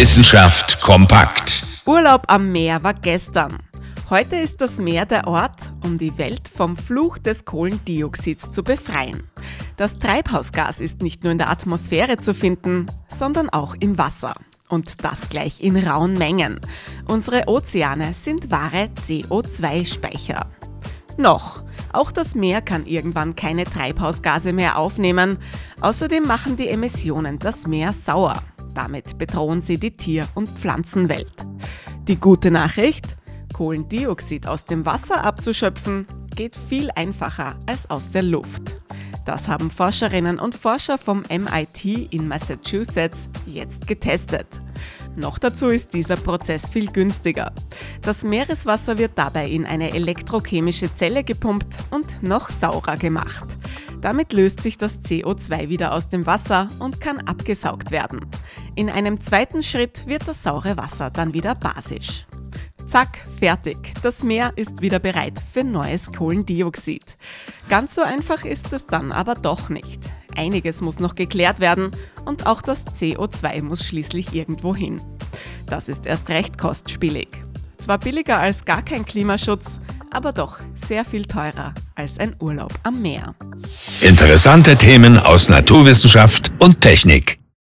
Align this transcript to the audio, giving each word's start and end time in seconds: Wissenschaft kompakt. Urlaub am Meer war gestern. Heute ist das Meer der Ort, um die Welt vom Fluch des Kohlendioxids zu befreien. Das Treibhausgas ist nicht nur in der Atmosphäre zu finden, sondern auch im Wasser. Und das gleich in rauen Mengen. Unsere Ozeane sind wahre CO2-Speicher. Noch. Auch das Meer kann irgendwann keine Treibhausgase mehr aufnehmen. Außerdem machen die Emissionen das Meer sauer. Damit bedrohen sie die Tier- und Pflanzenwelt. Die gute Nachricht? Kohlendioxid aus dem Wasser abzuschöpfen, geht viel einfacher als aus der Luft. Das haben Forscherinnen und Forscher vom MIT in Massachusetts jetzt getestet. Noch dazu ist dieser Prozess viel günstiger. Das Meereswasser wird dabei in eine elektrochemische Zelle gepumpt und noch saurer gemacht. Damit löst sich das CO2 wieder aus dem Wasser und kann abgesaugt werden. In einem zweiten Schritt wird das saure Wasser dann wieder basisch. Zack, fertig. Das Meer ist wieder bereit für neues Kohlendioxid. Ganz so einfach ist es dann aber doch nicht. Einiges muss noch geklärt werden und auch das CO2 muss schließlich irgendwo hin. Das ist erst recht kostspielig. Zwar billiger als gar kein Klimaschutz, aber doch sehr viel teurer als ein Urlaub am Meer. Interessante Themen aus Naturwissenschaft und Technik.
Wissenschaft 0.00 0.80
kompakt. 0.80 1.62
Urlaub 1.84 2.22
am 2.28 2.50
Meer 2.52 2.82
war 2.82 2.94
gestern. 2.94 3.58
Heute 4.08 4.36
ist 4.36 4.62
das 4.62 4.78
Meer 4.78 5.04
der 5.04 5.26
Ort, 5.26 5.74
um 5.84 5.98
die 5.98 6.16
Welt 6.16 6.48
vom 6.48 6.78
Fluch 6.78 7.18
des 7.18 7.44
Kohlendioxids 7.44 8.50
zu 8.50 8.64
befreien. 8.64 9.24
Das 9.76 9.98
Treibhausgas 9.98 10.80
ist 10.80 11.02
nicht 11.02 11.22
nur 11.22 11.32
in 11.32 11.36
der 11.36 11.50
Atmosphäre 11.50 12.16
zu 12.16 12.32
finden, 12.32 12.86
sondern 13.14 13.50
auch 13.50 13.74
im 13.78 13.98
Wasser. 13.98 14.34
Und 14.70 15.04
das 15.04 15.28
gleich 15.28 15.62
in 15.62 15.76
rauen 15.76 16.16
Mengen. 16.16 16.62
Unsere 17.06 17.46
Ozeane 17.46 18.14
sind 18.14 18.50
wahre 18.50 18.88
CO2-Speicher. 19.06 20.46
Noch. 21.18 21.62
Auch 21.92 22.10
das 22.10 22.34
Meer 22.34 22.62
kann 22.62 22.86
irgendwann 22.86 23.36
keine 23.36 23.64
Treibhausgase 23.64 24.54
mehr 24.54 24.78
aufnehmen. 24.78 25.36
Außerdem 25.82 26.26
machen 26.26 26.56
die 26.56 26.68
Emissionen 26.68 27.38
das 27.38 27.66
Meer 27.66 27.92
sauer. 27.92 28.42
Damit 28.74 29.18
bedrohen 29.18 29.60
sie 29.60 29.78
die 29.78 29.96
Tier- 29.96 30.28
und 30.34 30.48
Pflanzenwelt. 30.48 31.46
Die 32.08 32.16
gute 32.16 32.50
Nachricht? 32.50 33.16
Kohlendioxid 33.52 34.46
aus 34.46 34.64
dem 34.64 34.86
Wasser 34.86 35.24
abzuschöpfen, 35.24 36.06
geht 36.34 36.56
viel 36.68 36.90
einfacher 36.94 37.56
als 37.66 37.90
aus 37.90 38.10
der 38.10 38.22
Luft. 38.22 38.76
Das 39.26 39.48
haben 39.48 39.70
Forscherinnen 39.70 40.38
und 40.38 40.54
Forscher 40.54 40.96
vom 40.98 41.22
MIT 41.28 42.12
in 42.12 42.26
Massachusetts 42.26 43.28
jetzt 43.46 43.86
getestet. 43.86 44.46
Noch 45.16 45.38
dazu 45.38 45.68
ist 45.68 45.92
dieser 45.92 46.16
Prozess 46.16 46.68
viel 46.68 46.90
günstiger. 46.90 47.52
Das 48.00 48.22
Meereswasser 48.22 48.96
wird 48.96 49.12
dabei 49.16 49.48
in 49.48 49.66
eine 49.66 49.92
elektrochemische 49.92 50.94
Zelle 50.94 51.24
gepumpt 51.24 51.76
und 51.90 52.22
noch 52.22 52.48
saurer 52.48 52.96
gemacht. 52.96 53.46
Damit 54.00 54.32
löst 54.32 54.62
sich 54.62 54.78
das 54.78 55.00
CO2 55.00 55.68
wieder 55.68 55.92
aus 55.92 56.08
dem 56.08 56.24
Wasser 56.24 56.68
und 56.78 57.00
kann 57.00 57.18
abgesaugt 57.20 57.90
werden. 57.90 58.20
In 58.80 58.88
einem 58.88 59.20
zweiten 59.20 59.62
Schritt 59.62 60.06
wird 60.06 60.26
das 60.26 60.42
saure 60.42 60.78
Wasser 60.78 61.10
dann 61.10 61.34
wieder 61.34 61.54
basisch. 61.54 62.24
Zack, 62.86 63.18
fertig. 63.38 63.76
Das 64.02 64.22
Meer 64.22 64.54
ist 64.56 64.80
wieder 64.80 64.98
bereit 64.98 65.34
für 65.52 65.64
neues 65.64 66.12
Kohlendioxid. 66.12 67.02
Ganz 67.68 67.94
so 67.94 68.00
einfach 68.00 68.46
ist 68.46 68.72
es 68.72 68.86
dann 68.86 69.12
aber 69.12 69.34
doch 69.34 69.68
nicht. 69.68 70.00
Einiges 70.34 70.80
muss 70.80 70.98
noch 70.98 71.14
geklärt 71.14 71.60
werden 71.60 71.90
und 72.24 72.46
auch 72.46 72.62
das 72.62 72.86
CO2 72.86 73.62
muss 73.62 73.84
schließlich 73.84 74.32
irgendwo 74.34 74.74
hin. 74.74 74.98
Das 75.66 75.90
ist 75.90 76.06
erst 76.06 76.30
recht 76.30 76.56
kostspielig. 76.56 77.28
Zwar 77.76 77.98
billiger 77.98 78.38
als 78.38 78.64
gar 78.64 78.80
kein 78.80 79.04
Klimaschutz, 79.04 79.78
aber 80.10 80.32
doch 80.32 80.58
sehr 80.88 81.04
viel 81.04 81.26
teurer 81.26 81.74
als 81.96 82.18
ein 82.18 82.34
Urlaub 82.40 82.72
am 82.84 83.02
Meer. 83.02 83.34
Interessante 84.00 84.74
Themen 84.76 85.18
aus 85.18 85.50
Naturwissenschaft 85.50 86.50
und 86.62 86.80
Technik. 86.80 87.39